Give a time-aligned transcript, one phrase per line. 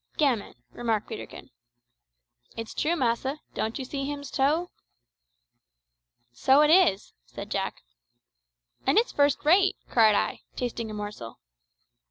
[0.17, 1.51] "Gammon," remarked Peterkin.
[2.57, 3.39] "It's true, massa.
[3.53, 4.71] Don't you see him's toe?"
[6.33, 7.83] "So it is," said Jack.
[8.87, 11.37] "And it's first rate," cried I, tasting a morsel.